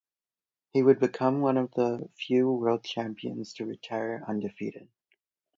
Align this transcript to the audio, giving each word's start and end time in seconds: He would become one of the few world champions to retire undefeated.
He 0.73 0.81
would 0.81 0.99
become 0.99 1.41
one 1.41 1.57
of 1.57 1.73
the 1.75 2.09
few 2.17 2.51
world 2.51 2.83
champions 2.85 3.53
to 3.53 3.67
retire 3.67 4.25
undefeated. 4.27 4.89